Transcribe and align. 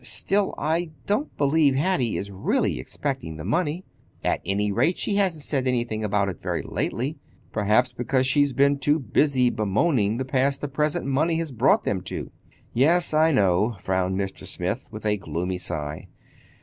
Still, 0.03 0.55
I 0.57 0.89
don't 1.05 1.37
believe 1.37 1.75
Hattie 1.75 2.17
is 2.17 2.31
really 2.31 2.79
expecting 2.79 3.37
the 3.37 3.43
money. 3.43 3.85
At 4.23 4.41
any 4.43 4.71
rate, 4.71 4.97
she 4.97 5.17
hasn't 5.17 5.43
said 5.43 5.67
anything 5.67 6.03
about 6.03 6.27
it 6.27 6.41
very 6.41 6.63
lately—perhaps 6.63 7.93
because 7.93 8.25
she's 8.25 8.51
been 8.51 8.79
too 8.79 8.97
busy 8.97 9.51
bemoaning 9.51 10.17
the 10.17 10.25
pass 10.25 10.57
the 10.57 10.67
present 10.67 11.05
money 11.05 11.37
has 11.37 11.51
brought 11.51 11.83
them 11.83 12.01
to." 12.05 12.31
"Yes, 12.73 13.13
I 13.13 13.31
know," 13.31 13.75
frowned 13.79 14.17
Mr. 14.17 14.47
Smith, 14.47 14.85
with 14.89 15.05
a 15.05 15.17
gloomy 15.17 15.59
sigh. 15.59 16.07